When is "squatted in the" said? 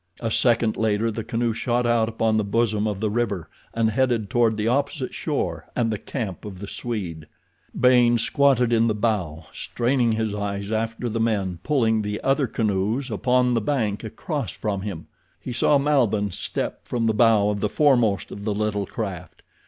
8.23-8.95